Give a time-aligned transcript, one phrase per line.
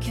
[0.00, 0.04] こ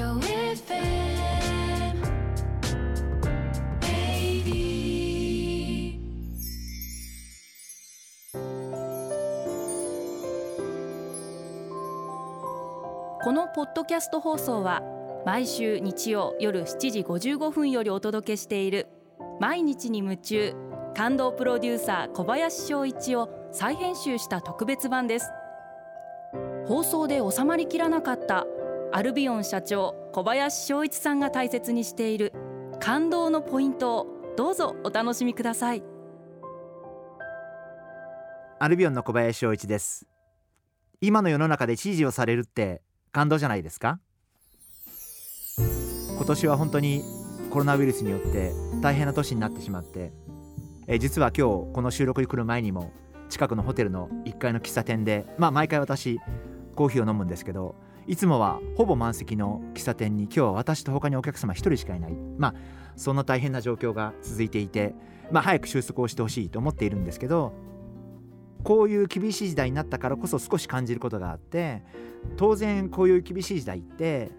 [13.32, 14.82] のポッドキャスト放送は
[15.26, 18.88] 毎週日曜夜7時55分よりお届けしている
[19.40, 20.54] 毎日に夢中
[20.98, 25.32] 感動プロデューサー小林翔一を再編集した特別版です。
[26.68, 28.46] 放送で収まりきらなかった
[28.98, 32.34] アルビオン社長小林翔一さんが大切にしている
[32.80, 35.84] 感動のポイントをどうぞお楽しみください。
[38.58, 40.08] アルビオンの小林翔一です。
[41.00, 44.00] 今の世の中で支持をされるって感動じゃないですか？
[45.60, 47.04] 今年は本当に
[47.52, 50.12] コロナウイルスによって大変な年になってしまって
[50.88, 52.92] え実は今日この収録に来る前にも
[53.30, 56.20] 近くのホテルの1階の喫茶店でまあ毎回私
[56.76, 57.76] コーヒーを飲むんですけど
[58.08, 62.14] いつもはほぼ満席の喫茶店に今日は私と他にお客様1人しかいない。
[62.38, 62.56] まあ
[62.96, 64.96] そんな大変な状況が続いていて
[65.32, 67.54] まあ早く収束をしてほしいと思っているんですけど
[68.64, 71.84] こういう厳しい時代になったからこそ少し感じることがあって
[72.38, 74.32] 当然こういう厳しい時代って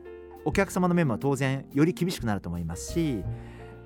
[0.44, 3.22] お客様の面も当然より厳しくなると思いますし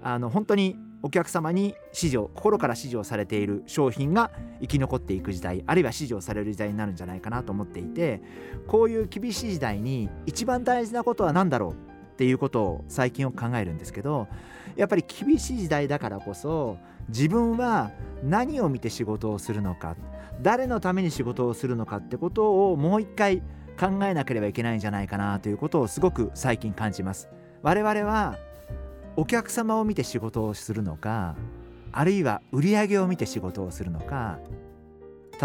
[0.02, 8.22] あの本当にお客様に支持を心から支持をされている商品が生き残っていく時代あるいは支持をされる時代になるんじゃないかなと思っていて
[8.69, 11.75] こういう厳しい時代に一番大事なことは何だろうっ
[12.17, 14.28] ていうことを最近を考えるんですけど
[14.77, 17.91] やっぱり厳しい時代だからこそ自分は
[18.23, 19.97] 何を見て仕事をするのか
[20.41, 23.42] 誰のために仕事をするのかってことをもう一回
[23.78, 27.28] 考えなければいけないんじゃないかなということをすごく最近感じます。
[27.62, 28.39] 我々は
[29.16, 31.36] お客様を見て仕事をするのか
[31.92, 34.38] あるいは売り上げを見て仕事をするのか。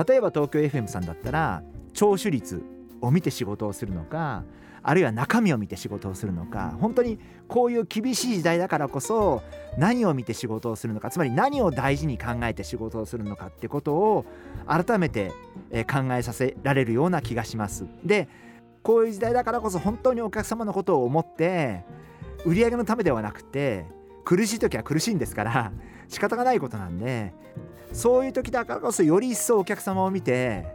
[0.08, 2.62] 例えば東京 FM さんだったら聴取率
[3.02, 4.44] を見て仕事をするのか
[4.84, 6.76] あるいは中身を見て仕事をするのか。
[6.80, 9.42] 本当にこういう厳しい時代だからこそ
[9.78, 14.26] 何を見て仕事をするのかつまり何を大事に考えて仕事をするのかってことを
[14.66, 15.32] 改めて
[15.92, 17.86] 考えさせられるような気がします。
[18.04, 18.30] で
[18.84, 21.84] こういう時代だからこそ本当にお客様のことを思って
[22.46, 23.86] 売り上げのためではなくて
[24.26, 25.72] 苦しい時は苦しいんですから
[26.08, 27.34] 仕方がないことなんで
[27.94, 30.66] そういう時だからこそより一層お客様を見て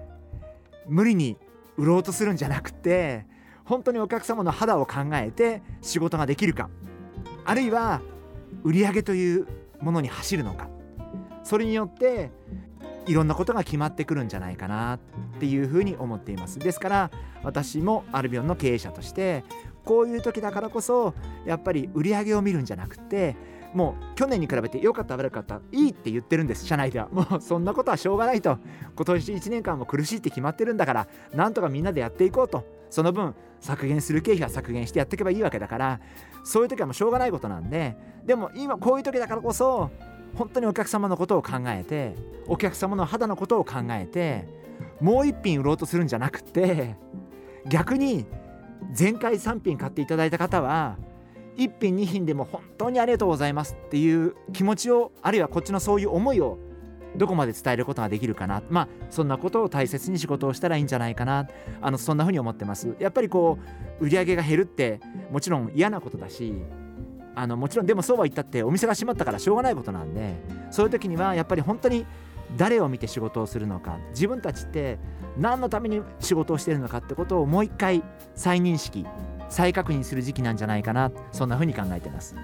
[0.86, 1.36] 無理に
[1.76, 3.26] 売ろうとするんじゃなくて
[3.64, 6.68] 本当にお客様の肌を考えて仕事ができるか
[7.44, 8.02] あるいは
[8.64, 9.46] 売り上げという
[9.80, 10.68] ものに走るのか
[11.44, 12.30] それによって
[13.06, 14.98] いろんなことが決まってくるんじゃないかなっ
[15.40, 16.58] ていうふうに思っています。
[16.58, 17.10] ですから
[17.42, 19.44] 私もアルビオンの経営者として
[19.84, 21.14] こういう時だからこそ
[21.44, 23.36] やっぱり売り上げを見るんじゃなくて
[23.74, 26.66] もう去年に比べて良かった悪かったいいって言ってるんです。
[26.66, 27.08] 社内では。
[27.10, 28.58] もうそんなことはしょうがないと。
[28.94, 32.82] 今年1年間も苦しいって決まってるんだからなんとかみんなでやっていこうと。
[32.92, 36.00] その分削減する経費は削減してやっていけばいいわけだから
[36.44, 37.96] そういう時はもうしょうがないことなんで
[38.26, 39.90] でも今こういう時だからこそ
[40.34, 42.14] 本当にお客様のことを考えて
[42.46, 44.46] お客様の肌のことを考えて
[45.00, 46.96] もう一品売ろうとするんじゃなくて
[47.66, 48.26] 逆に
[48.98, 50.96] 前回3品買っていただいた方は
[51.56, 56.58] 1品2品でも本当にありがとうございますっていう気持ちをあるいはこっちのそういう思いを
[57.16, 61.46] どこまで伝えることができるかなまあそんなことを大切に仕事をしたらいいんじゃないかな
[61.80, 62.96] あのそんな風に思ってます。
[62.98, 63.58] やっぱりこ
[64.00, 65.00] う売り上げが減るって
[65.30, 66.54] もちろん嫌なことだし
[67.34, 70.34] あのもちろんでもそうは言ったってお店が閉まったからしょうがないことなんで
[70.70, 72.06] そういう時にはやっぱり本当に
[72.56, 74.98] 誰を見て仕事をするのか自分たちって
[75.38, 78.02] 何のために仕事をしているのかってことをもう一回
[78.34, 79.06] 再認識
[79.48, 82.34] 再確認する時期なんじゃないかなそんな風に考えてます。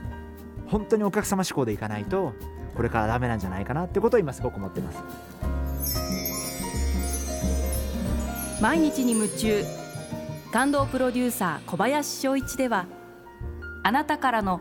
[0.66, 2.34] 本当にお客様志向でいかないと
[2.76, 5.02] これからダメなんじゃないかなってことを今すごく思ってます。
[8.60, 9.64] 毎日に夢中
[10.52, 12.86] 感動プロデューサー小林翔一では
[13.84, 14.60] あなたからの